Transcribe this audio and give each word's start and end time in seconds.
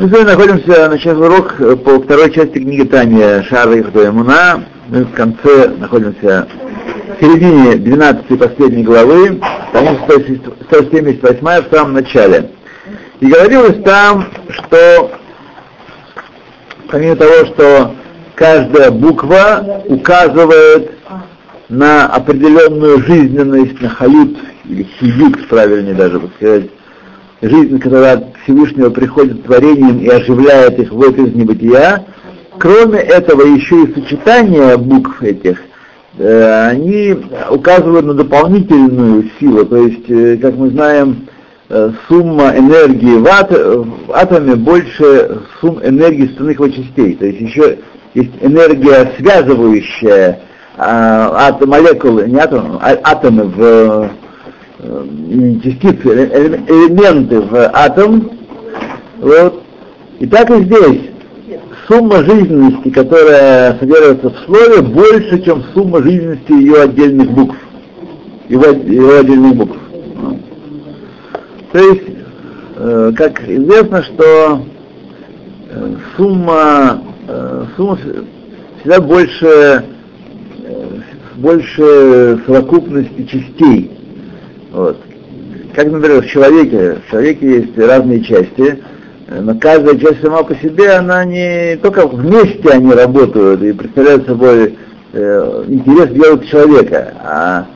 Мы 0.00 0.08
с 0.08 0.12
вами 0.12 0.24
находимся, 0.24 0.88
начав 0.88 1.18
урок 1.18 1.56
по 1.84 2.00
второй 2.00 2.32
части 2.32 2.54
книги 2.54 2.84
Таня 2.84 3.42
Шара 3.42 3.74
и 3.74 4.10
Муна. 4.10 4.64
Мы 4.88 5.04
в 5.04 5.12
конце 5.12 5.68
находимся 5.76 6.48
в 7.18 7.22
середине 7.22 7.74
12 7.76 8.38
последней 8.38 8.82
главы, 8.82 9.38
тому 9.74 9.98
178 10.68 11.44
в 11.44 11.70
самом 11.70 11.92
начале. 11.92 12.50
И 13.20 13.26
говорилось 13.26 13.82
там, 13.84 14.24
что 14.48 15.10
помимо 16.90 17.16
того, 17.16 17.44
что 17.52 17.94
каждая 18.36 18.90
буква 18.90 19.82
указывает 19.84 20.92
на 21.68 22.06
определенную 22.06 23.02
жизненность, 23.02 23.78
на 23.82 23.90
хают, 23.90 24.38
или 24.64 24.84
хиют, 24.98 25.46
правильнее 25.48 25.94
даже 25.94 26.18
бы 26.18 26.30
сказать, 26.38 26.70
жизнь, 27.42 27.76
от 27.76 28.36
Всевышнего 28.44 28.90
приходит 28.90 29.44
творением 29.44 29.98
и 29.98 30.08
оживляет 30.08 30.78
их 30.78 30.90
вот 30.92 31.16
из 31.16 31.34
небытия, 31.34 32.04
кроме 32.58 32.98
этого 32.98 33.42
еще 33.42 33.84
и 33.84 33.94
сочетание 33.94 34.76
букв 34.76 35.22
этих, 35.22 35.60
э, 36.18 36.68
они 36.68 37.16
указывают 37.50 38.06
на 38.06 38.14
дополнительную 38.14 39.30
силу, 39.38 39.64
то 39.64 39.76
есть, 39.76 40.10
э, 40.10 40.36
как 40.36 40.56
мы 40.56 40.70
знаем, 40.70 41.28
э, 41.70 41.92
сумма 42.08 42.52
энергии 42.56 43.18
в, 43.18 43.26
ат, 43.26 43.50
в 43.50 44.12
атоме 44.12 44.56
больше 44.56 45.40
сумм 45.60 45.80
энергии 45.82 46.30
остальных 46.30 46.56
его 46.56 46.68
частей, 46.68 47.14
то 47.14 47.26
есть 47.26 47.40
еще 47.40 47.78
есть 48.14 48.32
энергия 48.40 49.12
связывающая 49.18 50.40
а, 50.76 51.48
от 51.48 51.64
молекулы, 51.64 52.26
не 52.26 52.40
атомы, 52.40 52.78
а 52.82 52.98
атомы 53.04 53.44
в 53.44 54.10
частицы, 55.62 56.08
элементы 56.08 57.40
в 57.40 57.70
атом. 57.72 58.30
Вот. 59.20 59.62
И 60.18 60.26
так 60.26 60.50
и 60.50 60.64
здесь. 60.64 61.10
Сумма 61.86 62.22
жизненности, 62.22 62.90
которая 62.90 63.76
содержится 63.78 64.30
в 64.30 64.38
слове, 64.44 64.80
больше, 64.80 65.42
чем 65.42 65.64
сумма 65.74 66.02
жизненности 66.02 66.52
ее 66.52 66.82
отдельных 66.82 67.30
букв. 67.32 67.56
Его, 68.48 68.66
его 68.66 69.16
отдельных 69.16 69.56
букв. 69.56 69.76
То 71.72 71.78
есть, 71.78 72.02
э, 72.76 73.12
как 73.16 73.42
известно, 73.48 74.02
что 74.02 74.62
э, 75.70 75.94
сумма, 76.16 77.02
э, 77.28 77.64
сумма 77.76 77.98
всегда 78.78 79.00
больше, 79.00 79.84
э, 80.64 80.86
больше 81.36 82.40
совокупности 82.46 83.24
частей 83.24 83.99
вот. 84.72 84.98
Как, 85.74 85.90
например, 85.90 86.22
в 86.22 86.26
человеке, 86.26 86.98
в 87.06 87.10
человеке 87.10 87.46
есть 87.46 87.78
разные 87.78 88.22
части, 88.22 88.82
но 89.28 89.54
каждая 89.54 89.96
часть 89.96 90.20
сама 90.20 90.42
по 90.42 90.54
себе, 90.56 90.90
она 90.92 91.24
не 91.24 91.76
только 91.76 92.06
вместе 92.06 92.68
они 92.70 92.92
работают 92.92 93.62
и 93.62 93.72
представляют 93.72 94.26
собой 94.26 94.76
э, 95.12 95.64
интерес 95.68 96.10
делают 96.10 96.48
человека, 96.48 97.14
а 97.22 97.66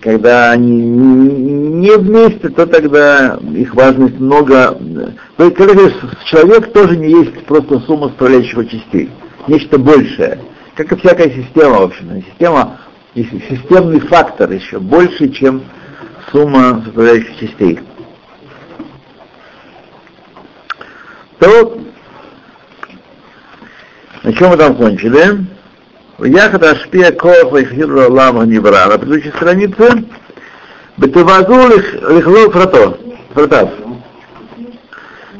когда 0.00 0.52
они 0.52 0.70
не 0.70 1.96
вместе, 1.96 2.48
то 2.50 2.64
тогда 2.66 3.40
их 3.52 3.74
важность 3.74 4.20
много. 4.20 4.78
То 5.36 5.50
когда 5.50 5.74
говоришь, 5.74 5.96
человек 6.30 6.72
тоже 6.72 6.96
не 6.96 7.10
есть 7.10 7.44
просто 7.46 7.80
сумма 7.80 8.10
составляющих 8.10 8.70
частей, 8.70 9.10
нечто 9.48 9.78
большее, 9.78 10.38
как 10.76 10.92
и 10.92 10.96
всякая 10.96 11.30
система, 11.30 11.80
в 11.80 11.82
общем. 11.82 12.22
Система, 12.30 12.78
системный 13.24 14.00
фактор 14.00 14.50
еще 14.52 14.78
больше, 14.78 15.28
чем 15.30 15.64
сумма 16.30 16.82
составляющих 16.84 17.38
частей. 17.38 17.80
То, 21.38 21.80
на 24.22 24.32
чем 24.32 24.50
мы 24.50 24.56
там 24.56 24.76
кончили? 24.76 25.46
Яхат 26.18 26.62
Ашпия 26.62 27.12
Коах 27.12 27.52
Вайхиру 27.52 28.12
Лама 28.12 28.44
Нибра. 28.44 28.86
На 28.86 28.98
предыдущей 28.98 29.30
странице 29.30 30.04
Бетувазу 30.96 31.68
Лихло 32.08 32.50
Фрато. 32.50 32.98
Фратав. 33.34 33.70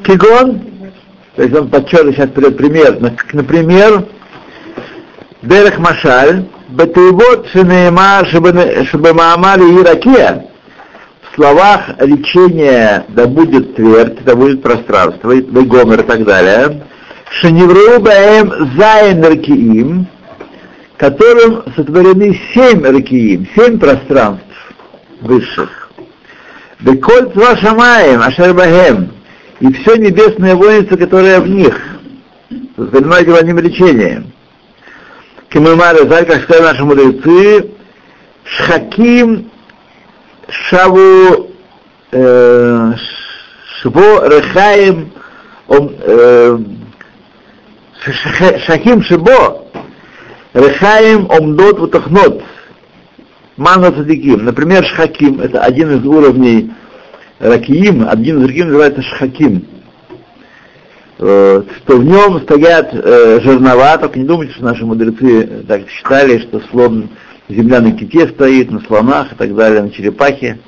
Кигон, 0.03 0.61
то 1.35 1.41
есть 1.43 1.55
он 1.55 1.67
подчеркивает 1.69 2.15
сейчас 2.15 2.29
пример, 2.29 2.99
например, 3.33 4.05
Дерех 5.41 5.79
Машаль, 5.79 6.45
Бетуйбот 6.67 7.47
Шенеймар 7.53 8.27
Шабамаамали 8.27 9.81
Иракия, 9.81 10.47
словах 11.33 11.91
речения 11.99 13.05
да 13.07 13.25
будет 13.25 13.75
твердь, 13.75 14.23
да 14.25 14.35
будет 14.35 14.61
пространство, 14.61 15.33
гомер 15.33 16.01
и 16.01 16.03
так 16.03 16.25
далее, 16.25 16.83
Шаневру 17.39 18.01
Баэм 18.01 18.75
Зайн 18.75 19.23
Ракиим, 19.23 20.07
которым 20.97 21.63
сотворены 21.75 22.37
семь 22.53 22.83
Ракиим, 22.83 23.47
семь 23.55 23.79
пространств 23.79 24.43
высших. 25.21 25.89
Беколь 26.81 27.31
Шамаем, 27.61 28.21
Ашер 28.21 28.53
Баэм, 28.53 29.11
и 29.61 29.71
все 29.71 29.95
небесное 29.95 30.55
воинство, 30.55 30.97
которое 30.97 31.39
в 31.39 31.49
них, 31.49 31.79
сотворено 32.75 33.37
этим 33.37 33.59
речением. 33.59 34.33
Кемымары, 35.49 36.05
как 36.07 36.43
сказали 36.43 36.63
наши 36.63 36.83
мудрецы, 36.83 37.71
Шхаким 38.43 39.49
Шаву 40.49 41.51
э, 42.11 42.93
Шво 43.81 44.27
Рехаим 44.27 45.11
э, 45.69 46.57
Шахим 48.65 49.03
Шибо 49.03 49.65
Рехаим 50.53 51.29
Омдот 51.29 51.79
Вутахнот 51.79 52.43
Мана 53.57 53.91
Цадиким. 53.91 54.45
Например, 54.45 54.85
Шхаким, 54.85 55.41
это 55.41 55.61
один 55.61 55.97
из 55.97 56.05
уровней 56.05 56.71
Ракиим, 57.39 58.07
один 58.07 58.37
из 58.37 58.43
других 58.43 58.65
называется 58.65 59.01
Шхаким. 59.01 59.67
Э, 61.19 61.63
что 61.77 61.97
в 61.97 62.05
нем 62.05 62.41
стоят 62.41 62.89
э, 62.93 63.39
жернова, 63.41 63.97
только 63.97 64.19
не 64.19 64.25
думайте, 64.25 64.53
что 64.53 64.65
наши 64.65 64.85
мудрецы 64.85 65.63
так 65.67 65.89
считали, 65.89 66.37
что 66.39 66.59
слон 66.69 67.09
земля 67.49 67.81
на 67.81 67.91
ките 67.91 68.27
стоит, 68.27 68.69
на 68.69 68.79
слонах 68.81 69.31
и 69.31 69.35
так 69.35 69.55
далее, 69.55 69.81
на 69.81 69.89
черепахе. 69.89 70.59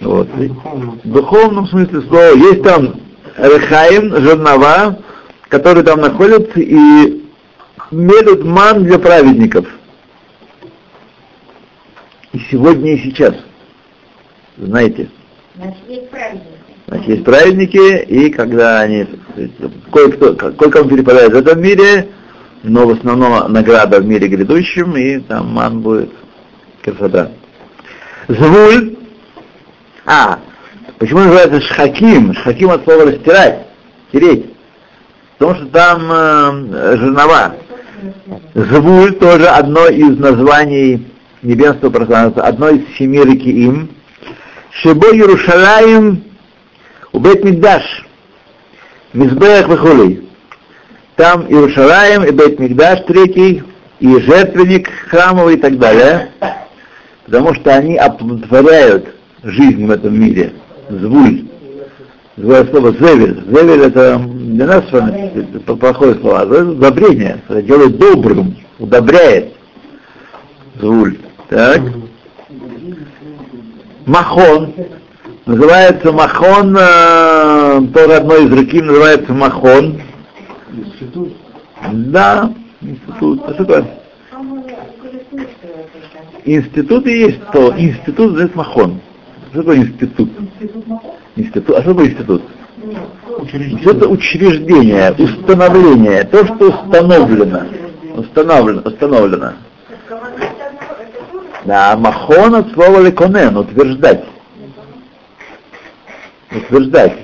Вот. 0.00 0.28
В 0.28 1.08
духовном 1.10 1.66
смысле 1.66 2.02
слова 2.02 2.32
есть 2.34 2.62
там 2.62 3.00
рехаим, 3.36 4.14
жернова, 4.22 5.00
которые 5.48 5.82
там 5.84 6.00
находятся 6.00 6.60
и 6.60 7.24
мелют 7.90 8.44
ман 8.44 8.84
для 8.84 9.00
праведников. 9.00 9.66
И 12.32 12.38
сегодня, 12.50 12.94
и 12.94 12.98
сейчас. 12.98 13.34
Знаете. 14.58 15.08
Значит, 15.56 15.80
есть 15.88 16.10
праведники. 16.10 16.65
Значит, 16.88 17.08
есть 17.08 17.24
праведники, 17.24 18.02
и 18.04 18.30
когда 18.30 18.80
они, 18.80 19.06
кое-кто, 19.92 20.34
кое-кому 20.34 20.88
перепадает 20.88 21.32
в 21.32 21.36
этом 21.36 21.60
мире, 21.60 22.08
но 22.62 22.86
в 22.86 22.90
основном 22.90 23.52
награда 23.52 24.00
в 24.00 24.06
мире 24.06 24.28
грядущем, 24.28 24.96
и 24.96 25.18
там 25.18 25.48
ман 25.48 25.80
будет 25.80 26.10
красота. 26.82 27.32
Звуль. 28.28 28.96
А, 30.04 30.38
почему 30.98 31.20
называется 31.20 31.60
шхаким? 31.60 32.34
Шхаким 32.34 32.70
от 32.70 32.84
слова 32.84 33.06
растирать, 33.06 33.66
тереть. 34.12 34.46
Потому 35.38 35.56
что 35.56 35.66
там 35.66 36.08
э, 36.10 36.96
жернова. 36.98 37.56
Звуль 38.54 39.12
тоже 39.14 39.46
одно 39.46 39.88
из 39.88 40.18
названий 40.18 41.06
небесного 41.42 41.90
пространства, 41.90 42.44
одно 42.44 42.68
из 42.68 42.96
семи 42.96 43.18
реки 43.18 43.50
им. 43.50 43.90
Шибо 44.70 45.08
Иерушалаем 45.08 46.25
убет 47.16 47.42
Мигдаш. 47.42 48.06
Мизбеях 49.14 49.68
выхулей. 49.68 50.28
Там 51.16 51.46
Иерушалаем 51.48 52.24
и 52.24 52.30
Бейт 52.30 52.58
Мигдаш 52.58 53.00
третий, 53.06 53.62
и 54.00 54.20
жертвенник 54.20 54.90
храмовый 55.08 55.54
и 55.54 55.58
так 55.58 55.78
далее, 55.78 56.28
потому 57.24 57.54
что 57.54 57.74
они 57.74 57.96
оплодотворяют 57.96 59.14
жизнь 59.42 59.86
в 59.86 59.90
этом 59.90 60.20
мире. 60.20 60.52
Звуль. 60.90 61.46
Другое 62.36 62.66
слово 62.66 62.92
зевель. 62.92 63.42
Зевель 63.46 63.80
это 63.80 64.18
для 64.18 64.66
нас 64.66 64.86
с 64.88 64.92
вами 64.92 65.32
это 65.56 65.74
плохое 65.74 66.16
слово, 66.16 66.40
а 66.40 66.44
это 66.44 66.70
удобрение, 66.70 67.40
делает 67.48 67.96
добрым, 67.96 68.58
удобряет. 68.78 69.54
Звуль. 70.78 71.16
Так. 71.48 71.80
Махон. 74.04 74.74
Называется 75.46 76.10
махон, 76.10 76.76
э, 76.76 77.80
тоже 77.94 78.14
одно 78.14 78.34
из 78.34 78.52
реки 78.52 78.82
называется 78.82 79.32
махон. 79.32 80.02
Институт? 80.72 81.34
Да, 81.92 82.52
институт. 82.80 83.42
А 83.46 83.54
что 83.54 83.64
такое? 83.64 83.86
Институт 86.44 87.06
и 87.06 87.18
есть 87.18 87.46
то. 87.52 87.72
Институт 87.78 88.36
это 88.40 88.58
махон. 88.58 89.00
Что 89.52 89.60
такое 89.60 89.76
институт? 89.76 90.30
Институт. 91.36 91.76
А 91.76 91.82
что 91.82 91.90
такое 91.90 92.06
институт? 92.06 92.42
Учреждение. 93.38 93.84
Это 93.84 94.08
учреждение, 94.08 95.12
установление, 95.16 96.24
то, 96.24 96.44
что 96.44 96.70
установлено. 96.70 97.60
Установлено, 98.16 98.82
установлено. 98.84 99.52
Да, 101.64 101.96
махон 101.96 102.56
от 102.56 102.72
слова 102.72 103.00
леконен, 103.00 103.56
утверждать. 103.56 104.24
Утверждать. 106.50 107.18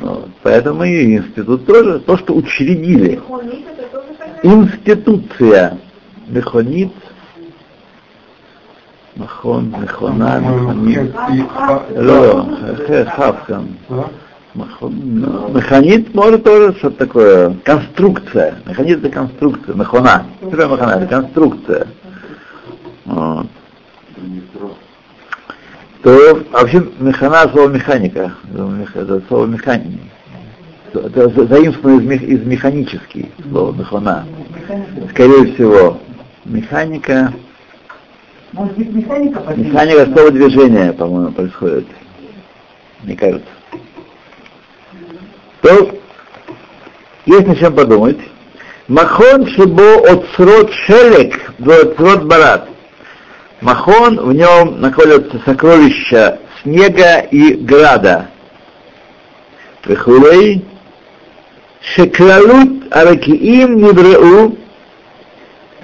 Вот. 0.00 0.30
Поэтому 0.42 0.84
и 0.84 1.16
институт 1.16 1.66
тоже, 1.66 2.00
то, 2.00 2.16
что 2.16 2.34
учредили. 2.34 3.20
Институция. 4.42 5.78
Мехонит, 6.28 6.92
Махон, 9.16 9.74
Мехона, 9.80 10.40
Мехонит. 10.40 11.12
Ло, 11.96 12.46
Хавкан. 13.16 13.76
Механит 14.54 16.14
может 16.14 16.44
тоже 16.44 16.72
что-то 16.78 16.96
такое. 16.96 17.56
Конструкция. 17.64 18.56
Механит 18.66 18.98
это 18.98 19.10
конструкция. 19.10 19.74
Мехона. 19.74 20.24
Что 20.40 20.56
мехона? 20.56 20.90
Это 20.90 21.06
конструкция. 21.06 21.86
Вот. 23.04 23.46
То 26.02 26.44
вообще 26.50 26.86
механа 26.98 27.48
слово 27.52 27.68
механика. 27.68 28.32
Это 28.94 29.22
слово 29.28 29.46
механика. 29.46 29.98
Это 30.92 31.46
заимствовано 31.46 32.00
из, 32.00 32.06
мех, 32.06 32.22
из 32.22 32.44
механический 32.44 33.30
слово 33.50 33.72
механа. 33.72 34.26
Скорее 35.10 35.54
всего, 35.54 36.00
механика. 36.44 37.32
Может 38.52 38.76
быть, 38.76 38.92
механика? 38.92 39.42
Механика 39.56 40.06
слово 40.06 40.30
движения, 40.30 40.92
по-моему, 40.92 41.32
происходит. 41.32 41.86
Мне 43.02 43.16
кажется 43.16 43.46
то 45.62 46.00
есть 47.26 47.46
на 47.46 47.56
чем 47.56 47.74
подумать. 47.74 48.18
Махон 48.88 49.46
шибо 49.46 50.10
от 50.10 50.24
срод 50.34 50.72
шелек 50.72 51.52
до 51.58 51.94
срод 51.94 52.24
барат. 52.24 52.68
Махон, 53.60 54.18
в 54.18 54.32
нем 54.32 54.80
находятся 54.80 55.38
сокровища 55.44 56.38
снега 56.62 57.20
и 57.30 57.54
града. 57.54 58.28
Вехулей, 59.84 60.64
шеклалут 61.80 62.86
аракиим 62.90 63.76
нибреу, 63.76 64.56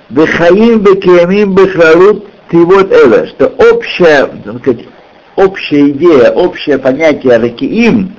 вехаим 0.08 0.80
бекиямим 0.80 1.54
бехлалут 1.54 2.26
тивот 2.50 2.92
эве, 2.92 3.26
что 3.28 3.48
общая, 3.48 4.26
так 4.26 4.58
сказать, 4.60 4.86
общая 5.36 5.90
идея, 5.90 6.30
общее 6.30 6.78
понятие 6.78 7.34
аракиим, 7.34 8.16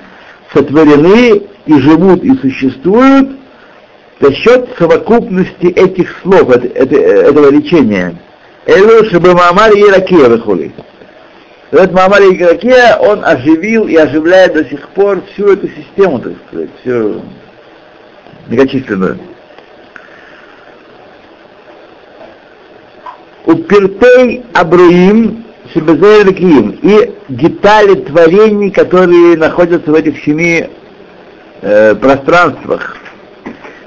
сотворены 0.52 1.42
и 1.66 1.80
живут 1.80 2.22
и 2.22 2.32
существуют 2.36 3.30
за 4.20 4.32
счет 4.34 4.68
совокупности 4.78 5.66
этих 5.66 6.16
слов, 6.22 6.48
этого 6.50 7.50
речения. 7.50 8.16
Элу 8.68 9.02
чтобы 9.06 9.32
Маамар 9.32 9.72
Иракия 9.72 10.28
выходит. 10.28 10.72
Этот 11.70 11.92
Маамар 11.92 12.20
Иракия, 12.20 12.98
он 12.98 13.24
оживил 13.24 13.88
и 13.88 13.96
оживляет 13.96 14.52
до 14.52 14.64
сих 14.66 14.86
пор 14.90 15.22
всю 15.32 15.54
эту 15.54 15.68
систему, 15.68 16.18
так 16.18 16.34
сказать, 16.46 16.68
всю 16.82 17.22
многочисленную. 18.46 19.18
У 23.46 23.54
Пиртей 23.54 24.44
Абруим 24.52 25.44
Шибезеркиим 25.72 26.78
и 26.82 27.14
детали 27.30 27.94
творений, 27.94 28.70
которые 28.70 29.38
находятся 29.38 29.90
в 29.90 29.94
этих 29.94 30.22
семи 30.24 30.68
э, 31.62 31.94
пространствах. 31.94 32.98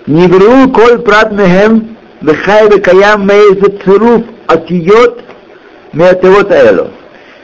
Нивру 0.07 0.71
коль 0.71 0.97
прат 1.03 1.31
мехем 1.33 1.97
вехай 2.21 2.67
векаям 2.67 3.27
мейзе 3.27 3.77
цируф 3.83 4.23
отиот 4.53 5.24
меатевот 5.94 6.51
аэло. 6.51 6.92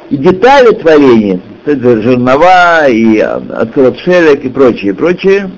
И 0.09 0.17
детали 0.17 0.73
творения, 0.75 1.41
жернова 1.65 2.87
и 2.87 3.19
ацелотшелек 3.19 4.45
и 4.45 4.49
прочее, 4.49 4.93
прочее, 4.93 5.51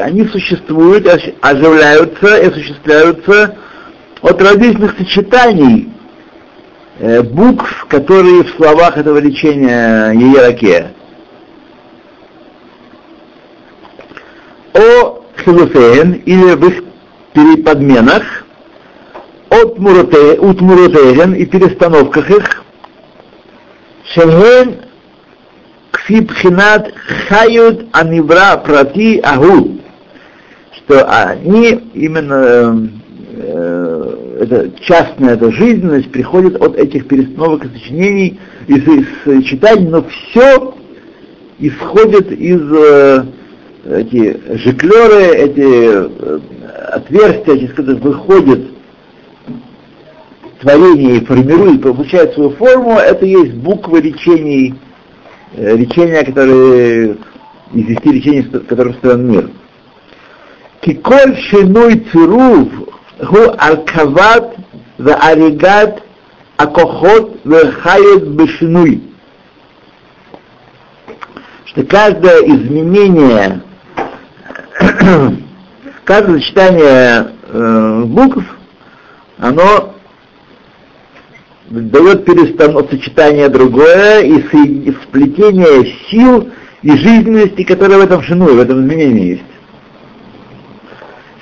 они 0.00 0.24
существуют, 0.26 1.06
оживляются 1.40 2.36
и 2.36 2.48
осуществляются 2.48 3.56
от 4.22 4.42
различных 4.42 4.96
сочетаний 4.98 5.92
Э, 6.98 7.20
букв, 7.20 7.86
которые 7.88 8.44
в 8.44 8.50
словах 8.50 8.96
этого 8.96 9.18
речения 9.18 10.12
Еераке. 10.12 10.92
О 14.72 15.22
хилуфеен 15.44 16.12
или 16.24 16.54
в 16.54 16.68
их 16.68 16.84
переподменах, 17.32 18.41
от 19.52 19.78
муроте, 19.78 20.38
от 20.40 20.60
муротеген 20.60 21.34
и 21.34 21.44
перестановках 21.44 22.30
их, 22.30 22.62
шельген 24.14 24.76
кфибхинат 25.90 26.92
хают 27.28 27.86
анивра 27.92 28.56
прати 28.64 29.20
агу, 29.20 29.78
что 30.76 31.04
они 31.06 31.80
именно 31.94 32.88
э, 33.36 34.36
эта 34.40 34.70
частная 34.80 35.34
эта 35.34 35.52
жизненность 35.52 36.10
приходит 36.10 36.56
от 36.60 36.76
этих 36.76 37.06
перестановок 37.06 37.66
и 37.66 37.78
сочинений, 37.78 38.40
из, 38.66 38.82
из 38.88 39.44
читаний, 39.44 39.88
но 39.88 40.04
все 40.04 40.74
исходит 41.58 42.32
из 42.32 42.60
э, 42.72 43.24
эти 43.84 44.40
жиклеры, 44.56 45.24
эти 45.36 45.60
э, 45.60 46.40
отверстия, 46.92 47.58
через 47.58 47.70
которые 47.70 47.96
выходит 47.96 48.72
творение 50.62 51.20
формирует, 51.22 51.82
получает 51.82 52.34
свою 52.34 52.50
форму, 52.50 52.92
это 52.92 53.26
есть 53.26 53.54
буквы 53.54 54.00
речений, 54.00 54.74
э, 55.54 55.76
лечения, 55.76 56.24
которые 56.24 57.16
из 57.72 57.86
десяти 57.86 58.12
речений, 58.12 58.42
которые 58.42 58.94
устроен 58.94 59.30
мир. 59.30 59.50
Киколь 60.80 61.36
шинуй 61.50 62.06
цирув 62.12 62.68
ху 63.24 63.38
аркават 63.58 64.56
ва 64.98 65.14
аригат 65.14 66.02
акохот 66.56 67.40
вехает 67.44 68.28
бешинуй. 68.28 69.02
Что 71.64 71.84
каждое 71.84 72.42
изменение, 72.42 73.62
каждое 76.04 76.36
сочетание 76.36 77.32
э, 77.48 78.02
букв, 78.04 78.44
оно 79.38 79.91
дает 81.72 82.24
перестанов 82.26 82.90
сочетание 82.90 83.48
другое 83.48 84.20
и 84.20 84.42
сплетение 85.04 85.94
сил 86.10 86.50
и 86.82 86.90
жизненности, 86.90 87.62
которые 87.64 87.98
в 87.98 88.04
этом 88.04 88.22
шинуе, 88.22 88.54
в 88.54 88.60
этом 88.60 88.82
изменении 88.82 89.30
есть. 89.30 89.42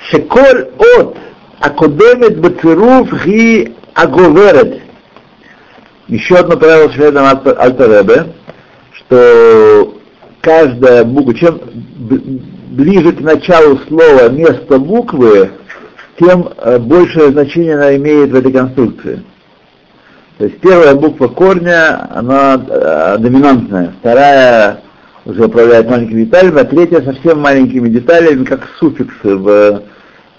Шеколь 0.09 0.69
от 0.77 1.17
Акодемет 1.59 2.39
Бацируф 2.39 3.09
Хи 3.23 3.73
Аговерет. 3.93 4.81
Еще 6.07 6.35
одно 6.35 6.57
правило 6.57 6.91
Шведом 6.91 7.25
Альтаребе, 7.25 8.33
что 8.93 9.97
каждая 10.41 11.03
буква, 11.03 11.33
чем 11.35 11.59
ближе 12.71 13.11
к 13.11 13.19
началу 13.19 13.79
слова 13.87 14.29
место 14.29 14.79
буквы, 14.79 15.51
тем 16.19 16.49
э, 16.57 16.79
большее 16.79 17.31
значение 17.31 17.75
она 17.75 17.95
имеет 17.95 18.31
в 18.31 18.35
этой 18.35 18.51
конструкции. 18.51 19.23
То 20.41 20.47
есть 20.47 20.59
первая 20.59 20.95
буква 20.95 21.27
корня, 21.27 22.09
она 22.09 22.55
э, 22.67 23.17
доминантная, 23.19 23.93
вторая 23.99 24.81
уже 25.23 25.45
управляет 25.45 25.87
маленькими 25.87 26.23
деталями, 26.23 26.59
а 26.59 26.65
третья 26.65 27.01
совсем 27.01 27.39
маленькими 27.39 27.89
деталями, 27.89 28.43
как 28.43 28.67
суффиксы 28.79 29.35
в 29.35 29.83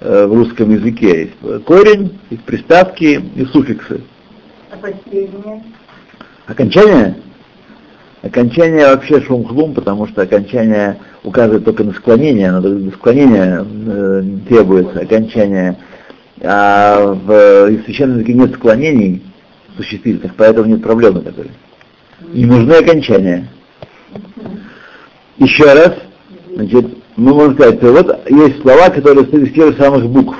Э, 0.05 0.27
в 0.27 0.35
русском 0.35 0.69
языке. 0.69 1.31
Есть 1.43 1.65
корень, 1.65 2.19
есть 2.29 2.43
приставки 2.43 3.23
и 3.37 3.45
суффиксы. 3.45 4.01
А 4.73 4.77
последнее? 4.77 5.63
Окончание? 6.49 7.15
Окончание 8.23 8.87
вообще 8.89 9.21
шумхлум, 9.21 9.75
потому 9.75 10.09
что 10.09 10.23
окончание 10.23 10.99
указывает 11.23 11.65
только 11.65 11.85
на 11.85 11.93
склонение, 11.93 12.51
надо 12.51 12.91
склонение 12.91 13.65
э, 13.65 14.23
требуется, 14.49 15.03
окончание. 15.03 15.77
А 16.43 17.15
в, 17.15 17.27
в 17.69 17.85
священном 17.85 18.17
языке 18.17 18.33
нет 18.33 18.55
склонений 18.55 19.23
существительных, 19.83 20.35
поэтому 20.37 20.69
нет 20.69 20.83
проблемы 20.83 21.21
такой. 21.21 21.51
Не 22.33 22.47
нужны 22.47 22.73
окончания. 22.73 23.49
Еще 25.39 25.65
раз, 25.65 25.95
значит, 26.55 26.87
мы 27.17 27.35
можем 27.35 27.55
сказать, 27.55 27.79
что 27.79 27.93
вот 27.93 28.31
есть 28.31 28.63
слова, 28.63 28.89
которые 28.91 29.25
состоят 29.25 29.49
из 29.49 29.55
тех 29.55 29.73
же 29.73 29.77
самых 29.79 30.09
букв. 30.09 30.37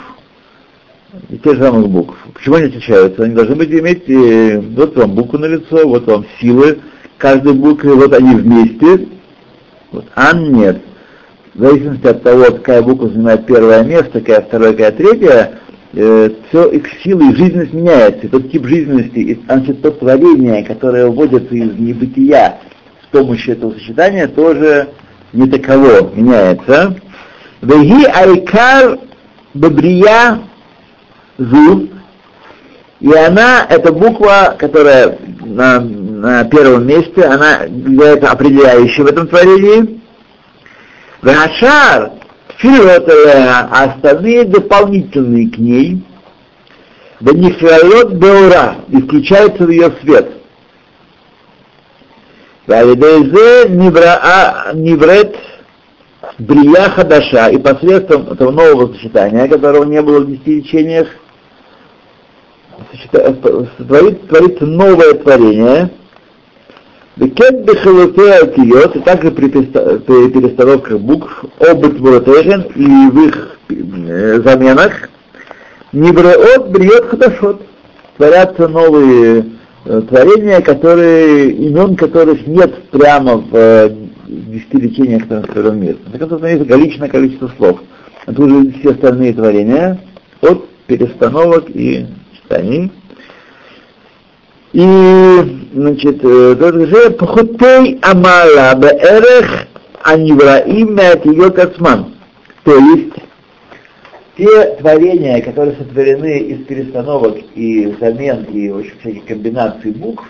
Из 1.29 1.41
тех 1.41 1.57
же 1.57 1.63
самых 1.63 1.89
букв. 1.89 2.17
Почему 2.35 2.57
они 2.57 2.67
отличаются? 2.67 3.25
Они 3.25 3.35
должны 3.35 3.57
быть 3.57 3.71
иметь, 3.71 4.09
э, 4.09 4.61
вот 4.61 4.97
вам 4.97 5.15
буквы 5.15 5.39
на 5.39 5.47
лицо, 5.47 5.87
вот 5.87 6.07
вам 6.07 6.25
силы 6.41 6.79
каждой 7.19 7.53
буквы, 7.53 7.95
вот 7.95 8.13
они 8.15 8.35
вместе. 8.35 9.09
Вот 9.91 10.07
ан 10.15 10.53
нет. 10.53 10.81
в 11.55 11.61
зависимости 11.61 12.07
от 12.07 12.23
того, 12.23 12.45
какая 12.45 12.83
буква 12.83 13.09
занимает 13.09 13.47
первое 13.47 13.83
место, 13.85 14.21
какая 14.21 14.41
второе, 14.41 14.73
какая 14.73 14.93
третья, 14.93 15.59
э, 15.93 16.31
все 16.49 16.71
их 16.71 16.87
силы 17.03 17.31
и 17.31 17.37
жизненность 17.37 17.73
меняется. 17.73 18.27
И 18.27 18.29
тот 18.29 18.51
тип 18.51 18.67
жизненности, 18.67 19.19
и, 19.19 19.41
значит, 19.45 19.83
то 19.83 19.91
творение, 19.91 20.65
которое 20.65 21.07
вводится 21.09 21.55
из 21.55 21.79
небытия 21.79 22.61
с 23.05 23.07
помощью 23.13 23.55
этого 23.55 23.73
сочетания, 23.75 24.29
тоже 24.29 24.89
не 25.33 25.49
таково 25.49 26.11
меняется. 26.15 26.97
Веги 27.61 28.05
айкар 28.05 28.99
бабрия 29.55 30.41
зу, 31.39 31.89
и 33.01 33.13
она, 33.15 33.67
эта 33.69 33.93
буква, 33.93 34.55
которая 34.59 35.19
на, 35.41 35.81
на 35.81 36.45
первом 36.45 36.87
месте, 36.87 37.25
она 37.25 37.65
является 37.65 38.31
определяющей 38.31 39.03
в 39.03 39.07
этом 39.07 39.27
творении. 39.27 40.01
Вахашар, 41.21 42.13
а 42.65 43.85
остальные 43.85 44.45
дополнительные 44.45 45.51
к 45.51 45.59
ней, 45.59 46.05
Бенихрайот 47.21 48.13
Беура, 48.15 48.77
и 48.89 49.01
включается 49.01 49.65
в 49.65 49.71
ее 49.71 49.93
свет. 50.01 50.33
Валидейзе 52.67 53.69
Ниврет 53.71 55.37
Брия 56.39 56.91
Хадаша, 56.91 57.49
и 57.51 57.59
посредством 57.59 58.31
этого 58.31 58.51
нового 58.51 58.93
сочетания, 58.95 59.49
которого 59.49 59.85
не 59.85 60.01
было 60.01 60.21
в 60.21 60.27
десяти 60.27 60.57
лечениях, 60.57 61.09
творит, 63.79 64.29
творится 64.29 64.67
новое 64.67 65.15
творение, 65.15 65.91
Бекет 67.17 67.65
бехалутея 67.65 68.47
киот, 68.47 68.97
и 68.97 69.01
также 69.01 69.31
при, 69.31 69.49
перестановках 69.49 70.99
букв, 70.99 71.45
обут 71.61 72.01
буротехен 72.01 72.63
и 72.75 73.11
в 73.11 73.29
их 73.29 73.59
заменах, 73.69 75.11
небреот 75.93 76.69
бриот 76.71 77.09
хадашот, 77.09 77.63
творятся 78.17 78.67
новые 78.69 79.45
творения, 79.85 80.61
которые, 80.63 81.51
имен 81.51 81.97
которых 81.97 82.47
нет 82.47 82.83
прямо 82.91 83.37
в 83.37 83.93
десяти 84.27 84.79
речениях 84.79 85.25
втором 85.25 85.81
мире. 85.81 85.97
На 86.11 86.19
конце 86.19 86.51
есть 86.51 86.63
ограниченное 86.63 87.09
количество 87.09 87.51
слов. 87.59 87.81
Это 88.27 88.41
уже 88.41 88.73
все 88.79 88.93
остальные 88.93 89.35
творения 89.35 90.01
от 90.41 90.67
перестановок 90.87 91.65
и 91.69 92.07
читаний. 92.41 92.91
И, 94.73 94.81
значит, 95.75 96.23
тот 96.23 96.75
же 96.75 97.11
пхутей 97.11 97.99
амала 98.01 98.75
беэрех 98.75 99.67
анивраим 100.03 100.95
мятиот 100.95 101.59
ацман. 101.59 102.15
То 102.65 102.77
есть, 102.77 103.13
те 104.39 104.77
творения, 104.77 105.43
которые 105.43 105.77
сотворены 105.77 106.39
из 106.39 106.65
перестановок 106.65 107.37
и 107.55 107.95
замен, 108.01 108.45
и 108.45 108.69
общем, 108.69 108.95
всяких 109.01 109.27
комбинаций 109.27 109.91
букв, 109.91 110.25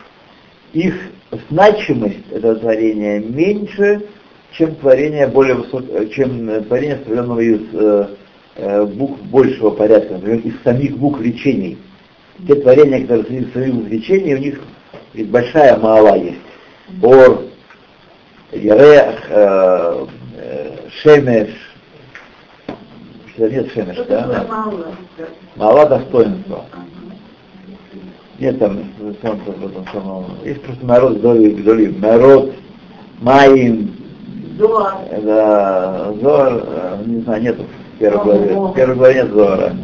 их 0.73 0.95
значимость 1.49 2.31
этого 2.33 2.57
творения 2.57 3.21
меньше, 3.21 4.03
чем 4.53 4.75
творение 4.75 5.29
более 5.29 5.55
высок... 5.55 5.85
чем 6.15 6.65
творение, 6.65 6.97
сотворенного 6.97 7.41
из 7.41 7.61
э, 7.75 8.07
э, 8.57 8.85
букв 8.87 9.23
большего 9.27 9.71
порядка, 9.71 10.15
например, 10.15 10.41
из 10.41 10.55
самих 10.65 10.97
букв 10.99 11.21
речений 11.23 11.79
те 12.47 12.55
творения, 12.57 13.03
которые 13.03 13.25
среди 13.27 13.53
своих 13.53 13.75
увлечений, 13.75 14.35
у 14.35 14.39
них 14.39 14.61
ведь 15.15 15.31
большая 15.31 15.77
мала 15.79 16.17
есть. 16.17 16.41
Ор, 17.03 17.43
Ярех, 18.53 19.21
э, 19.29 20.07
э, 20.37 20.77
Шемеш, 21.03 21.51
нет 23.39 23.73
Шемеш, 23.73 23.97
да? 24.09 24.47
Мала 25.57 25.87
достоинства. 25.87 26.65
Нет 28.39 28.59
там, 28.59 28.81
есть 30.45 30.63
просто 30.63 30.85
народ 30.85 31.19
Гдоли, 31.19 31.51
Гдоли, 31.51 31.95
народ, 31.99 32.55
Маим, 33.21 33.95
Зор, 34.59 34.95
да, 35.23 36.13
Зор, 36.21 36.65
э, 36.67 37.03
не 37.07 37.21
знаю, 37.21 37.43
нету 37.43 37.65
в 37.95 37.99
первой 37.99 38.25
главе, 38.25 38.55
в 38.55 38.75
первой 38.75 38.97
главе 38.97 39.15
нет 39.15 39.33
Зора. 39.33 39.77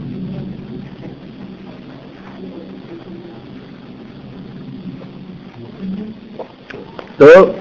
То 7.19 7.55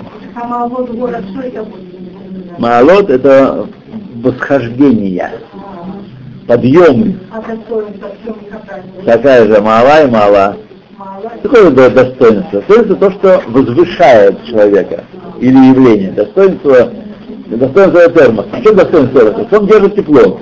Маалот 2.60 3.10
это 3.10 3.68
восхождение, 4.16 5.32
подъемы. 6.48 7.20
Такая 9.06 9.48
же 9.48 9.62
мала 9.62 10.04
и 10.04 10.12
мала. 10.12 10.58
Какое 11.42 11.72
достоинство? 11.72 12.60
Достоинство 12.60 12.96
то, 12.96 13.12
что 13.12 13.44
возвышает 13.48 14.44
человека 14.46 15.04
или 15.40 15.58
явление. 15.70 16.12
Достоинство, 16.12 16.92
достоинство 17.48 18.10
термоса. 18.10 18.50
В 18.50 18.64
чем 18.64 18.76
достоинство 18.76 19.22
термоса? 19.22 19.58
Он 19.58 19.68
держит 19.68 19.96
тепло. 19.96 20.40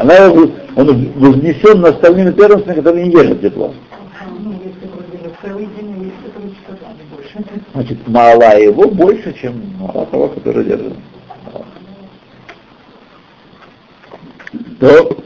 Она, 0.00 0.30
он 0.76 1.12
вознесен 1.16 1.80
на 1.80 1.88
остальными 1.88 2.32
термосами, 2.32 2.74
которые 2.74 3.04
не 3.06 3.10
держат 3.10 3.40
тепло. 3.40 3.74
Значит, 7.76 8.08
мала 8.08 8.58
его 8.58 8.88
больше, 8.88 9.34
чем 9.38 9.74
мала 9.78 10.06
того, 10.06 10.28
который 10.28 10.64
держит. 10.64 10.94
То 14.80 15.18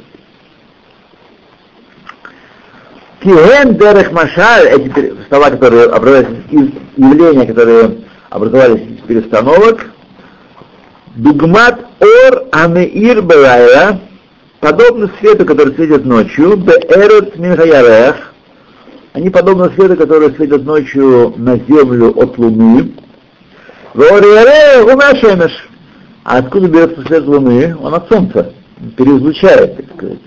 Киэн 3.23 3.77
Дерех 3.77 4.11
Машаль, 4.11 4.67
эти 4.67 5.15
слова, 5.29 5.51
которые 5.51 5.91
образовались 5.91 6.39
из 6.51 6.71
явления, 6.97 7.47
которые 7.47 7.99
образовались 8.31 8.99
из 8.99 9.07
перестановок, 9.07 9.89
Дугмат 11.15 11.87
Ор 12.01 12.49
Амеир 12.51 13.23
Белайла, 13.23 14.01
подобно 14.59 15.09
свету, 15.21 15.47
который 15.47 15.73
светит 15.77 16.05
ночью, 16.05 16.57
Беэрет 16.57 17.39
Минхаярех, 17.39 18.30
они 19.13 19.31
подобны 19.31 19.71
свету, 19.75 19.97
который 19.97 20.33
светит 20.35 20.65
ночью 20.65 21.35
на 21.37 21.57
землю 21.57 22.13
от 22.17 22.39
луны. 22.39 22.93
А 26.23 26.39
откуда 26.39 26.69
берется 26.69 27.03
свет 27.07 27.27
луны? 27.27 27.77
Он 27.81 27.95
от 27.95 28.09
солнца. 28.09 28.53
Переизлучает, 28.97 29.77
так 29.77 29.87
сказать. 29.97 30.21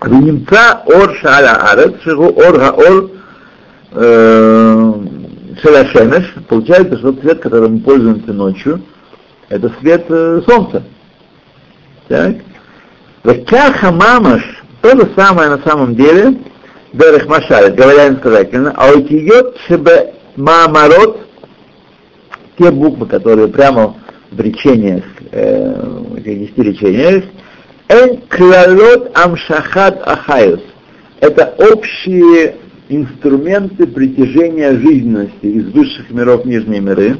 Внимца 0.00 0.82
ор 0.86 1.14
шаля 1.16 1.56
арет, 1.70 2.00
шигу 2.02 2.26
ор 2.26 2.56
гаор 2.56 3.10
э, 3.92 4.92
шаля 5.62 5.86
шемеш. 5.88 6.34
Получается, 6.48 6.98
что 6.98 7.12
цвет, 7.14 7.40
которым 7.40 7.74
мы 7.74 7.80
пользуемся 7.80 8.32
ночью, 8.32 8.80
это 9.48 9.72
свет 9.80 10.04
э, 10.08 10.40
солнца. 10.46 10.84
Так? 12.06 12.36
Векаха 13.24 13.90
мамаш, 13.90 14.62
то 14.82 14.90
же 14.90 15.10
самое 15.16 15.50
на 15.50 15.58
самом 15.64 15.96
деле, 15.96 16.38
Дерех 16.96 17.26
Машаль, 17.26 17.74
говоря 17.74 18.08
инсказательно, 18.08 18.72
а 18.74 18.90
у 18.90 19.00
идет 19.00 19.58
шебе 19.66 20.14
маамарот, 20.36 21.26
те 22.58 22.70
буквы, 22.70 23.04
которые 23.06 23.48
прямо 23.48 23.96
в 24.30 24.40
речениях, 24.40 25.04
э, 25.30 25.74
в 25.74 26.22
десяти 26.22 26.62
речениях, 26.62 27.24
эн 27.88 28.22
клалот 28.30 29.10
амшахат 29.14 30.00
ахайус. 30.08 30.62
Это 31.20 31.54
общие 31.70 32.56
инструменты 32.88 33.86
притяжения 33.86 34.72
жизненности 34.72 35.46
из 35.46 35.66
высших 35.72 36.10
миров 36.10 36.44
в 36.44 36.48
нижние 36.48 36.80
миры, 36.80 37.18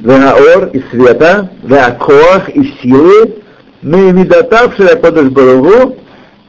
Вегаор 0.00 0.66
и 0.74 0.82
света, 0.90 1.50
Веакоах 1.62 2.50
и 2.50 2.64
силы, 2.82 3.36
мы 3.80 4.12
медотавшие 4.12 4.96
Кодыш 4.96 5.30
Баругу 5.30 5.96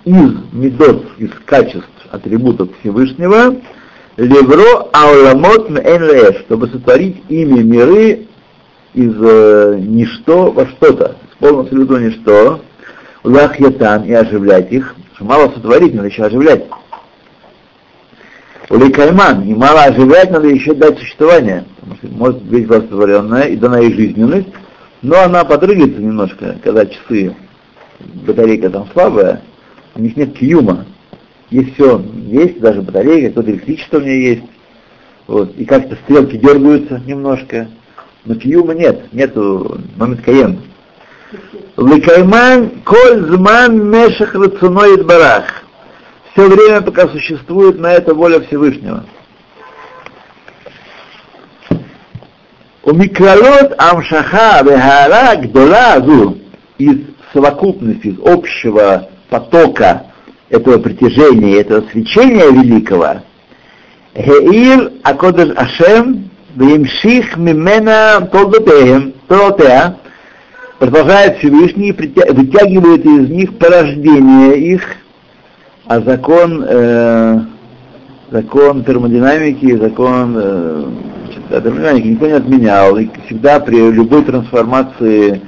из 0.04 0.32
медот, 0.52 1.06
из 1.18 1.32
качеств 1.46 1.99
атрибутов 2.12 2.70
Всевышнего, 2.80 3.56
левро 4.18 4.88
ауламот 4.94 5.70
мэн 5.70 6.36
чтобы 6.46 6.68
сотворить 6.68 7.24
ими 7.30 7.62
миры 7.62 8.28
из 8.94 9.14
э, 9.20 9.78
ничто 9.80 10.52
во 10.52 10.66
что-то, 10.68 11.16
с 11.32 11.36
полным 11.40 11.62
абсолютно 11.62 11.98
ничто, 11.98 12.62
лахьятан 13.24 14.04
и 14.04 14.14
оживлять 14.14 14.72
их, 14.72 14.96
что 15.16 15.26
мало 15.26 15.52
сотворить, 15.52 15.94
надо 15.94 16.08
еще 16.08 16.24
оживлять. 16.24 16.66
Уликайман, 18.70 19.44
и 19.44 19.54
мало 19.56 19.84
оживлять, 19.84 20.32
надо 20.32 20.48
еще 20.48 20.74
дать 20.74 21.00
существование, 21.00 21.66
потому 21.80 21.96
что 21.96 22.08
может 22.08 22.42
быть 22.44 22.68
сотворенная 22.68 23.46
и 23.46 23.56
дана 23.56 23.80
ей 23.80 23.94
жизненность, 23.94 24.50
но 25.02 25.22
она 25.24 25.44
подрыгается 25.44 26.02
немножко, 26.02 26.58
когда 26.64 26.86
часы, 26.86 27.36
батарейка 28.00 28.70
там 28.70 28.88
слабая, 28.94 29.42
у 29.96 30.02
них 30.02 30.16
нет 30.16 30.38
кьюма, 30.38 30.86
есть 31.50 31.74
все, 31.74 32.02
есть 32.28 32.60
даже 32.60 32.82
батарейка, 32.82 33.30
какое-то 33.30 33.52
электричество 33.52 33.98
у 33.98 34.02
меня 34.02 34.14
есть. 34.14 34.44
Вот, 35.28 35.56
и 35.58 35.66
как-то 35.66 35.96
стрелки 36.04 36.38
дергаются 36.38 37.02
немножко. 37.06 37.68
но 38.26 38.36
киюма 38.36 38.74
нет, 38.74 39.12
нету 39.14 39.80
момент 39.96 40.22
каем. 40.22 40.62
Ликайман 41.78 42.82
коль 42.84 43.22
зман 43.28 43.90
мешах 43.90 44.34
рацуноид 44.36 45.06
барах. 45.06 45.64
Все 46.32 46.48
время, 46.48 46.82
пока 46.82 47.08
существует 47.08 47.80
на 47.80 47.94
это 47.94 48.14
воля 48.14 48.40
Всевышнего. 48.42 49.06
У 52.84 52.94
микролот 52.94 53.74
амшаха 53.78 54.64
вехара 54.64 55.36
гдола 55.42 56.36
из 56.78 57.02
совокупности, 57.34 58.08
из 58.08 58.20
общего 58.26 59.10
потока 59.30 60.09
этого 60.50 60.80
притяжения, 60.80 61.62
этого 61.62 61.86
свечения 61.92 62.50
великого, 62.50 63.22
Геир 64.16 64.92
Акодеш 65.04 65.56
Ашем 65.56 66.30
Вимших 66.56 67.38
Мимена 67.38 68.22
Толотеа, 69.28 69.96
продолжает 70.80 71.38
Всевышний, 71.38 71.92
вытягивает 71.92 73.06
из 73.06 73.30
них 73.30 73.58
порождение 73.58 74.58
их, 74.74 74.82
а 75.86 76.02
закон, 76.02 76.66
э, 76.68 77.40
закон 78.32 78.84
термодинамики, 78.84 79.76
закон 79.78 80.36
э, 80.38 80.86
термодинамики 81.50 82.08
никто 82.08 82.28
не 82.28 82.34
отменял, 82.34 82.98
и 82.98 83.10
всегда 83.26 83.60
при 83.60 83.92
любой 83.92 84.24
трансформации 84.24 85.42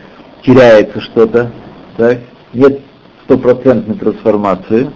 теряется 0.43 1.01
что-то, 1.01 1.51
так? 1.97 2.19
нет 2.53 2.79
стопроцентной 3.31 3.95
трансформации. 3.95 4.91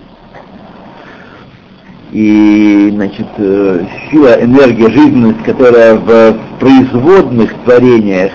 И, 2.11 2.91
значит, 2.93 3.27
э, 3.37 3.85
сила, 4.09 4.37
энергия, 4.41 4.89
жизненность, 4.89 5.43
которая 5.43 5.95
в 5.95 6.59
производных 6.59 7.53
творениях 7.63 8.31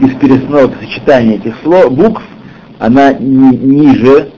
из 0.00 0.14
перестановок 0.16 0.72
сочетания 0.80 1.36
этих 1.36 1.54
слов, 1.62 1.92
букв, 1.92 2.22
она 2.78 3.12
ни, 3.12 3.56
ниже. 3.56 4.32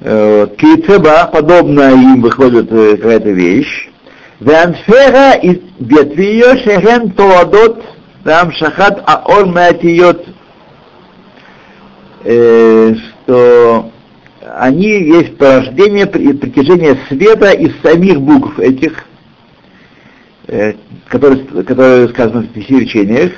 Э, 0.00 0.46
Кейцеба, 0.56 1.30
подобно 1.32 1.90
им 1.90 2.20
выходит 2.20 2.70
э, 2.70 2.96
какая-то 2.96 3.30
вещь. 3.30 3.88
Веанфера 4.40 5.32
и 5.32 5.60
ветви 5.80 6.22
ее 6.22 6.56
шехен 6.58 7.10
тоадот 7.10 7.82
там 8.22 8.52
шахат 8.52 9.02
аор 9.04 9.46
маатиот 9.46 10.24
что 13.28 13.90
они 14.56 14.88
есть 14.88 15.36
порождение 15.36 16.06
притяжения 16.06 16.98
света 17.08 17.50
из 17.50 17.78
самих 17.82 18.22
букв 18.22 18.58
этих, 18.58 19.04
э, 20.46 20.72
которые, 21.08 21.44
которые 21.64 22.08
сказаны 22.08 22.44
в 22.44 22.52
пяти 22.52 22.80
речениях. 22.80 23.32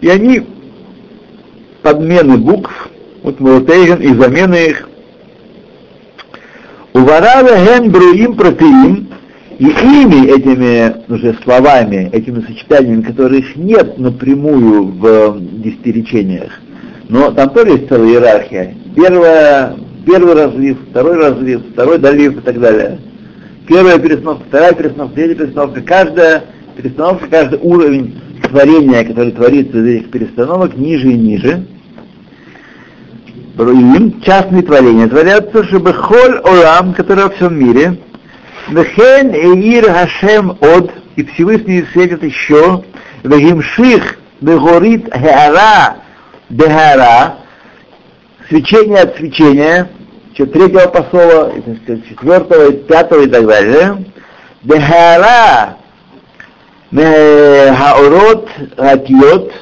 И 0.00 0.08
они 0.08 0.46
подмены 1.82 2.36
букв, 2.36 2.88
вот 3.24 3.40
и 3.40 4.14
замены 4.14 4.66
их. 4.66 4.88
Уварава 6.92 7.64
ген 7.64 7.90
бруим 7.90 8.36
протеим, 8.36 9.08
и 9.58 9.64
ими, 9.64 10.28
этими 10.28 11.12
уже 11.12 11.36
словами, 11.42 12.10
этими 12.12 12.42
сочетаниями, 12.42 13.02
которых 13.02 13.56
нет 13.56 13.98
напрямую 13.98 14.84
в 14.84 15.40
десяти 15.40 15.90
речениях, 15.90 16.60
но 17.08 17.30
там 17.30 17.50
тоже 17.50 17.70
есть 17.72 17.88
целая 17.88 18.10
иерархия. 18.10 18.74
Первая, 18.94 19.76
первый 20.06 20.34
разлив, 20.34 20.78
второй 20.90 21.16
разлив, 21.16 21.62
второй 21.72 21.98
долив 21.98 22.36
и 22.36 22.40
так 22.40 22.60
далее. 22.60 22.98
Первая 23.66 23.98
перестановка, 23.98 24.44
вторая 24.48 24.72
перестановка, 24.74 25.14
третья 25.14 25.34
перестановка. 25.34 25.80
Каждая 25.82 26.44
перестановка, 26.76 27.26
каждый 27.28 27.58
уровень 27.60 28.20
творения, 28.42 29.04
который 29.04 29.32
творится 29.32 29.78
из 29.78 29.86
этих 29.86 30.10
перестановок, 30.10 30.76
ниже 30.76 31.10
и 31.10 31.14
ниже. 31.14 31.66
Им 33.58 34.20
частные 34.22 34.62
творения 34.62 35.08
творятся, 35.08 35.64
чтобы 35.64 35.92
холь 35.92 36.38
олам, 36.44 36.94
который 36.94 37.24
во 37.24 37.30
всем 37.30 37.58
мире, 37.58 37.98
Вехен 38.68 39.32
Эир 39.32 39.90
Хашем 39.90 40.50
Од, 40.60 40.92
и 41.16 41.24
Всевышний 41.24 41.84
светит 41.92 42.22
еще, 42.22 42.84
Вегимших 43.24 44.18
Бегорит 44.40 45.12
Хеара 45.12 45.96
Бехара, 46.50 47.38
свечение 48.48 49.02
от 49.02 49.16
свечения, 49.16 49.90
третьего 50.34 50.88
посола, 50.88 51.52
четвертого, 52.08 52.72
пятого 52.72 53.22
и 53.22 53.26
так 53.26 53.46
далее. 53.46 54.04
Бехара 54.62 55.76
Хаорот 56.90 58.48
Хатиот, 58.76 59.52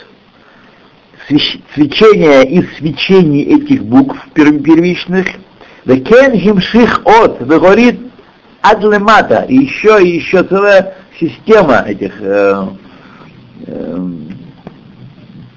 свечение 1.75 2.45
из 2.45 2.77
свечений 2.77 3.43
этих 3.43 3.83
букв 3.85 4.17
первичных, 4.33 5.27
Векен 5.85 6.39
Химших 6.39 7.03
От, 7.05 7.45
говорит 7.47 8.01
Адлемата, 8.61 9.45
и 9.49 9.57
еще, 9.57 10.03
и 10.03 10.17
еще 10.17 10.45
целая 10.45 10.95
система 11.19 11.85
этих 11.87 12.13
э, 12.21 12.67
э, 13.67 14.09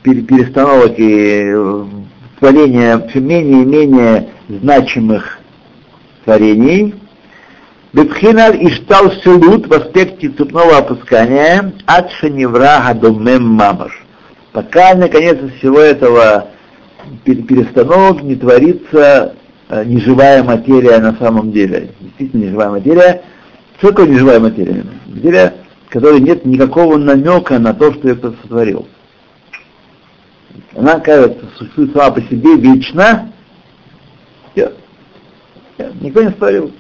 перестановок 0.03 0.93
и 0.97 1.51
э, 1.53 1.85
творения 2.39 2.99
все 3.09 3.19
менее 3.19 3.63
и 3.63 3.65
менее 3.65 4.29
значимых 4.47 5.39
творений. 6.23 6.95
Бетхинал 7.91 8.53
Иштал 8.53 9.11
Шелут 9.23 9.67
в 9.67 9.73
аспекте 9.73 10.29
цепного 10.29 10.77
опускания 10.77 11.73
от 11.87 12.11
Шаневра 12.11 12.81
Гадомем 12.85 13.43
Мамаш. 13.43 14.05
Пока, 14.51 14.93
наконец, 14.93 15.37
из 15.41 15.53
всего 15.55 15.79
этого 15.79 16.49
перестановок 17.25 18.21
не 18.21 18.35
творится 18.35 19.35
э, 19.69 19.83
неживая 19.85 20.43
материя 20.43 20.99
на 20.99 21.15
самом 21.15 21.51
деле. 21.51 21.89
Действительно 21.99 22.43
неживая 22.43 22.69
материя. 22.69 23.21
Что 23.79 23.89
такое 23.89 24.07
неживая 24.07 24.39
материя? 24.39 24.85
Материя, 25.07 25.53
в 25.87 25.93
которой 25.93 26.19
нет 26.19 26.45
никакого 26.45 26.97
намека 26.97 27.57
на 27.57 27.73
то, 27.73 27.91
что 27.93 28.09
я 28.09 28.15
сотворил 28.15 28.87
она, 30.75 30.99
кажется, 30.99 31.45
существует 31.57 31.93
сама 31.93 32.11
по 32.11 32.21
себе 32.21 32.55
вечно, 32.55 33.31
все. 34.53 34.71
все. 35.75 35.91
Никто 36.01 36.23
не 36.23 36.29
спорил. 36.29 36.71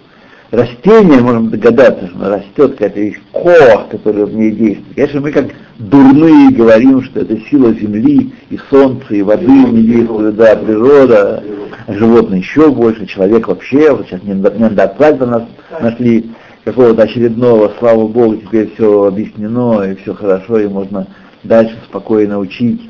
Растение, 0.51 1.21
можем 1.21 1.51
догадаться, 1.51 2.07
что 2.07 2.15
оно 2.15 2.29
растет, 2.29 2.71
какая-то 2.71 2.99
есть 2.99 3.19
кох, 3.31 3.89
который 3.91 4.25
в 4.25 4.33
ней 4.33 4.51
действует. 4.51 4.95
Конечно, 4.95 5.21
мы 5.21 5.31
как 5.31 5.45
дурные 5.77 6.49
говорим, 6.51 7.03
что 7.03 7.19
это 7.19 7.39
сила 7.49 7.71
земли 7.73 8.33
и 8.49 8.59
солнца, 8.71 9.13
и 9.13 9.21
воды 9.21 9.45
не 9.45 9.83
действует, 9.83 10.35
да, 10.37 10.55
природа, 10.55 11.43
животные 11.87 12.39
еще 12.39 12.71
больше, 12.71 13.05
человек 13.05 13.47
вообще, 13.47 13.91
вот 13.91 14.07
сейчас 14.07 14.23
неандертальцы 14.23 15.25
нас 15.25 15.43
нашли 15.79 16.31
какого-то 16.63 17.03
очередного, 17.03 17.73
слава 17.77 18.07
Богу, 18.07 18.37
теперь 18.37 18.73
все 18.73 19.05
объяснено, 19.05 19.83
и 19.83 19.95
все 19.95 20.15
хорошо, 20.15 20.59
и 20.59 20.67
можно 20.67 21.07
дальше 21.43 21.77
спокойно 21.85 22.39
учить. 22.39 22.81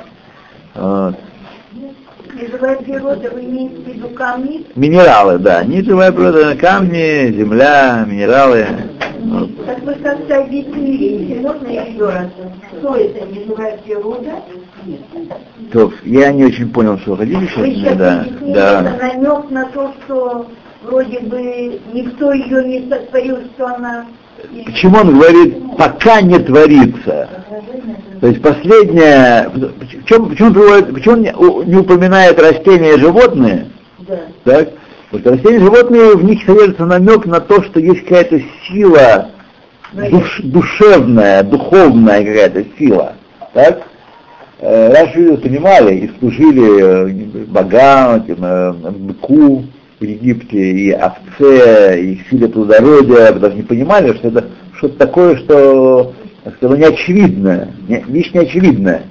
Неживая 2.34 2.78
природа, 2.78 3.30
вы 3.32 3.42
имеете 3.42 3.76
в 3.76 3.88
виду 3.88 4.10
камни? 4.10 4.66
Минералы, 4.76 5.38
да. 5.40 5.64
Неживая 5.64 6.12
природа, 6.12 6.56
камни, 6.56 7.32
земля, 7.32 8.06
минералы. 8.08 8.66
Вот. 9.20 9.66
Так 9.66 9.80
вы 9.84 9.94
как-то 9.96 10.44
объяснили, 10.44 11.40
можно 11.40 11.68
еще 11.68 12.06
раз, 12.06 12.28
что 12.80 12.96
это 12.96 13.26
неживая 13.28 13.78
природа? 13.80 14.32
То, 15.74 15.92
я 16.06 16.32
не 16.32 16.46
очень 16.46 16.72
понял, 16.72 16.98
что 17.00 17.18
хотите 17.18 17.40
Вы 17.58 17.74
сейчас 17.76 17.98
да, 17.98 18.26
да. 18.42 18.82
это 18.82 19.18
намек 19.18 19.52
на 19.52 19.66
то, 19.66 19.94
что 20.06 20.48
вроде 20.84 21.20
бы 21.20 21.80
никто 21.94 22.32
ее 22.32 22.64
не 22.64 22.90
сотворил, 22.90 23.38
что 23.56 23.68
она... 23.68 24.06
Почему 24.66 24.98
он 25.00 25.18
говорит, 25.18 25.78
пока 25.78 26.22
не 26.22 26.40
творится? 26.40 27.30
То 28.22 28.28
есть 28.28 28.42
последнее, 28.42 29.50
почему, 29.80 30.28
почему, 30.28 30.54
приводит, 30.54 30.94
почему 30.94 31.14
он 31.14 31.22
не, 31.22 31.72
не 31.72 31.78
упоминает 31.78 32.40
растения 32.40 32.96
и 32.96 33.00
животные? 33.00 33.68
Да. 34.00 34.20
Так? 34.44 34.70
Вот 35.12 35.26
растения 35.26 35.58
и 35.58 35.64
животные, 35.64 36.16
в 36.16 36.24
них 36.24 36.44
содержится 36.46 36.86
намек 36.86 37.26
на 37.26 37.40
то, 37.40 37.64
что 37.64 37.80
есть 37.80 38.04
какая-то 38.04 38.42
сила 38.68 39.30
душ, 39.94 40.42
душевная, 40.44 41.44
духовная 41.44 42.24
какая-то 42.24 42.66
сила. 42.78 43.14
Так? 43.54 43.84
Э, 44.60 44.92
раньше 44.94 45.20
люди 45.20 45.42
понимали 45.42 45.96
и 45.96 46.20
служили 46.20 46.82
э, 46.82 47.46
богам, 47.46 48.22
этим, 48.22 48.44
э, 48.44 48.72
быку 48.74 49.64
в 50.00 50.04
Египте, 50.04 50.58
и 50.58 50.92
овце, 50.92 52.02
и 52.02 52.22
силе 52.30 52.48
плодородия, 52.48 53.34
даже 53.34 53.56
не 53.56 53.64
понимали, 53.64 54.14
что 54.14 54.30
это 54.30 54.46
что-то 54.78 54.98
такое, 54.98 55.36
что 55.38 56.14
так 56.44 56.56
сказать, 56.56 56.80
неочевидное, 56.80 57.70
не, 57.88 58.04
вещь 58.08 58.32
неочевидная. 58.34 59.04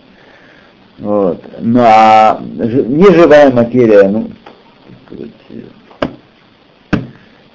Вот. 0.99 1.43
Ну 1.61 1.81
а 1.83 2.41
неживая 2.41 3.51
материя, 3.51 4.09
ну, 4.09 4.31
сказать, 5.07 5.31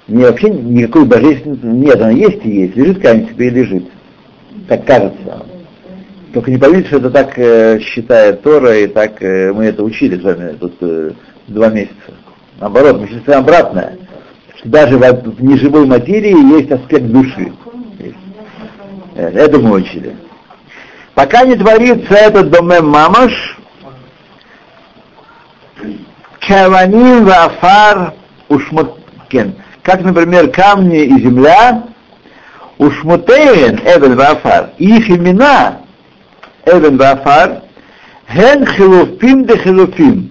не 0.06 0.22
вообще 0.22 0.50
никакой 0.50 1.06
божественности 1.06 1.64
нет, 1.64 1.96
она 1.96 2.10
есть 2.10 2.44
и 2.44 2.50
есть, 2.50 2.76
лежит 2.76 3.00
камень 3.00 3.28
себе 3.28 3.48
и 3.48 3.50
лежит. 3.50 3.84
Так 4.68 4.86
кажется. 4.86 5.46
Только 6.32 6.50
не 6.50 6.58
поверите, 6.58 6.88
что 6.88 6.96
это 6.96 7.10
так 7.10 7.38
э, 7.38 7.78
считает 7.80 8.42
Тора, 8.42 8.76
и 8.76 8.86
так 8.86 9.22
э, 9.22 9.52
мы 9.52 9.66
это 9.66 9.84
учили 9.84 10.18
с 10.18 10.22
вами 10.22 10.56
тут 10.58 10.74
э, 10.80 11.12
два 11.46 11.68
месяца. 11.70 11.94
Наоборот, 12.60 13.00
мы 13.00 13.08
считаем 13.08 13.40
обратное. 13.40 13.98
Что 14.56 14.68
даже 14.68 14.96
в, 14.96 15.42
неживой 15.42 15.86
материи 15.86 16.56
есть 16.56 16.70
аспект 16.70 17.06
души. 17.06 17.52
Это 19.14 19.58
мы 19.58 19.72
учили. 19.72 20.16
Пока 21.14 21.44
не 21.44 21.56
творится 21.56 22.14
этот 22.14 22.50
домем 22.50 22.88
мамаш, 22.88 23.58
каваним 26.40 27.24
вафар 27.24 28.14
ушмуткен. 28.48 29.54
Как, 29.82 30.00
например, 30.00 30.50
камни 30.50 31.04
и 31.04 31.20
земля, 31.22 31.84
ушмутеен 32.78 33.80
эвен 33.84 34.16
вафар. 34.16 34.70
И 34.78 34.96
их 34.96 35.10
имена 35.10 35.80
эвен 36.66 36.96
вафар, 36.96 37.62
ген 38.32 38.66
хилуфим 38.66 39.44
де 39.44 39.56
хилуфим. 39.58 40.30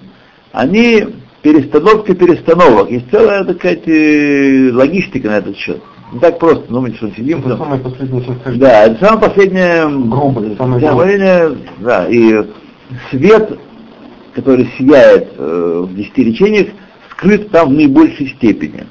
Они 0.51 1.22
перестановки 1.43 2.13
перестановок. 2.13 2.89
Есть 2.89 3.11
целая 3.11 3.43
такая 3.43 3.77
э, 3.85 4.71
логистика 4.71 5.27
на 5.27 5.37
этот 5.37 5.55
счет. 5.57 5.81
Не 6.11 6.19
так 6.19 6.39
просто 6.39 6.71
думать, 6.71 6.95
что 6.95 7.09
сидим. 7.11 7.39
Это 7.39 7.57
самое 7.57 7.81
последнее 7.81 8.23
совхождение. 8.23 8.59
Да, 8.59 8.83
это 8.85 9.05
самое 9.05 9.29
последнее... 9.29 9.89
Грубое, 10.09 10.55
самое 10.55 10.81
да, 10.81 10.87
грубое. 10.89 11.57
да, 11.79 12.07
и 12.07 12.43
свет, 13.09 13.59
который 14.33 14.69
сияет 14.77 15.33
э, 15.37 15.85
в 15.85 15.95
десяти 15.95 16.23
речениях, 16.23 16.67
скрыт 17.11 17.51
там 17.51 17.69
в 17.69 17.73
наибольшей 17.73 18.29
степени. 18.29 18.85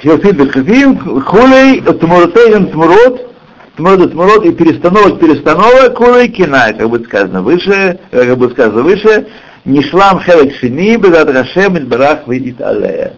Хилфим 0.00 0.36
бехилфим, 0.36 1.20
хулей, 1.22 1.80
тмуротейн 1.80 2.68
тмурот, 2.68 3.34
тмурот 3.76 4.12
тмурот 4.12 4.44
и 4.44 4.52
перестановок 4.52 5.18
перестановок, 5.18 5.96
хулей 5.96 6.28
кина, 6.28 6.72
как 6.72 6.88
будет 6.88 7.06
сказано 7.06 7.42
выше, 7.42 7.98
э, 8.12 8.24
как 8.26 8.38
будет 8.38 8.52
сказано 8.52 8.82
выше, 8.82 9.26
Нишлам 9.64 10.20
хелек 10.20 10.54
шини, 10.56 10.96
безат 10.96 11.28
Рашем, 11.30 11.76
Идбарах, 11.76 12.26
выйдет 12.26 12.60
алея. 12.60 13.12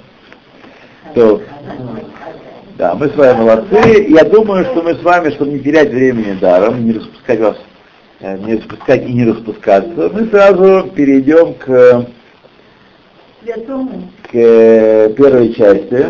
То, 1.14 1.40
да, 2.78 2.94
мы 2.94 3.08
с 3.08 3.14
вами 3.14 3.38
молодцы. 3.38 4.06
Я 4.08 4.24
думаю, 4.24 4.64
что 4.64 4.82
мы 4.82 4.94
с 4.94 5.02
вами, 5.02 5.30
чтобы 5.30 5.52
не 5.52 5.60
терять 5.60 5.90
времени 5.90 6.36
даром, 6.40 6.84
не 6.84 6.92
распускать 6.92 7.38
вас, 7.38 7.56
э, 8.20 8.38
не 8.38 8.56
распускать 8.56 9.02
и 9.08 9.12
не 9.12 9.24
распускаться, 9.24 10.10
мы 10.12 10.26
сразу 10.26 10.90
перейдем 10.94 11.54
к, 11.54 12.06
к 13.44 14.34
э, 14.34 15.14
первой 15.16 15.54
части. 15.54 16.06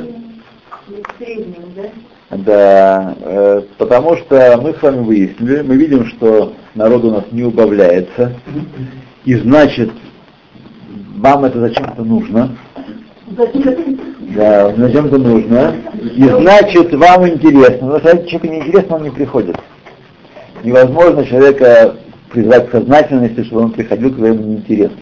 Да, 2.30 3.16
э, 3.20 3.62
потому 3.76 4.16
что 4.16 4.58
мы 4.62 4.72
с 4.72 4.80
вами 4.80 5.04
выяснили, 5.04 5.60
мы 5.60 5.76
видим, 5.76 6.06
что 6.06 6.54
народ 6.74 7.04
у 7.04 7.10
нас 7.10 7.24
не 7.32 7.42
убавляется, 7.42 8.32
и 9.26 9.34
значит, 9.34 9.90
вам 11.22 11.44
это 11.44 11.60
зачем-то 11.60 12.02
нужно. 12.02 12.56
Да, 14.34 14.74
зачем-то 14.76 15.18
нужно. 15.18 15.76
И 15.94 16.22
значит, 16.24 16.92
вам 16.94 17.28
интересно. 17.28 17.92
Потому 17.92 17.98
что 18.00 18.08
если 18.10 18.28
человеку 18.28 18.46
неинтересно, 18.48 18.96
он 18.96 19.02
не 19.04 19.10
приходит. 19.10 19.56
Невозможно 20.64 21.24
человека 21.24 21.96
призвать 22.30 22.68
к 22.68 22.72
сознательности, 22.72 23.44
чтобы 23.44 23.62
он 23.62 23.70
приходил, 23.70 24.10
когда 24.10 24.28
ему 24.28 24.42
неинтересно. 24.42 24.96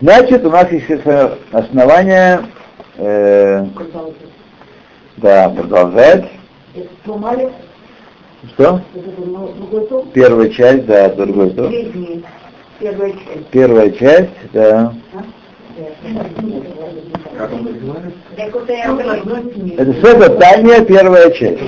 Значит, 0.00 0.44
у 0.44 0.50
нас 0.50 0.70
есть 0.72 0.86
э, 0.88 1.36
основания 1.52 2.40
э, 2.96 3.64
да, 5.18 5.48
продолжать. 5.50 6.26
Что? 8.54 8.80
Первая 10.12 10.50
часть, 10.50 10.86
да, 10.86 11.08
другой 11.10 11.50
том. 11.50 11.70
Первая 12.78 13.12
часть. 13.12 13.48
Первая 13.50 13.90
часть, 13.90 14.30
да. 14.52 14.92
Это 19.76 19.94
Сефа 19.94 20.30
Таня, 20.30 20.84
первая 20.84 21.30
часть. 21.30 21.60